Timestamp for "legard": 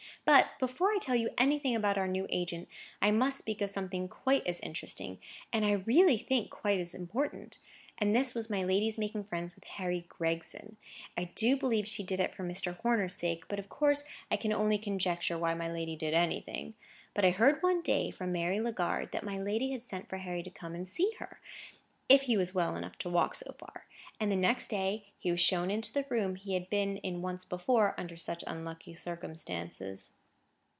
18.59-19.09